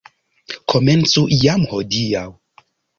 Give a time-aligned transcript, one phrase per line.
[0.73, 2.29] Komencu jam hodiaŭ!